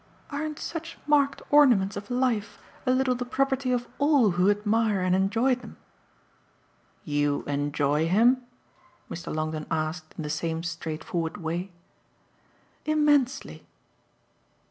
"Aren't 0.31 0.57
such 0.57 0.97
marked 1.05 1.43
ornaments 1.51 1.95
of 1.95 2.09
life 2.09 2.57
a 2.87 2.91
little 2.91 3.13
the 3.13 3.23
property 3.23 3.71
of 3.71 3.87
all 3.99 4.31
who 4.31 4.49
admire 4.49 4.99
and 5.01 5.15
enjoy 5.15 5.53
them?" 5.53 5.77
"You 7.03 7.43
'enjoy' 7.45 8.07
him?" 8.07 8.41
Mr. 9.11 9.31
Longdon 9.31 9.67
asked 9.69 10.15
in 10.17 10.23
the 10.23 10.29
same 10.31 10.63
straightforward 10.63 11.37
way. 11.37 11.71
"Immensely." 12.83 13.67